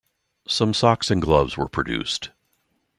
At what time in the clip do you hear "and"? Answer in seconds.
1.11-1.21